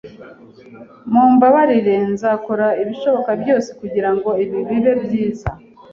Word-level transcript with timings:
Mumbabarire. 1.11 1.95
Nzakora 2.13 2.67
ibishoboka 2.81 3.31
byose 3.41 3.69
kugirango 3.79 4.29
ibi 4.43 4.59
bibe 4.69 4.93
byiza. 5.03 5.47